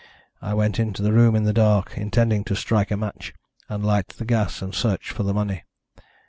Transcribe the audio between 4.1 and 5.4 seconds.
gas, and search for the